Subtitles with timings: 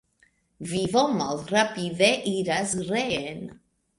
[0.71, 3.47] Vivo malrapide iras reen.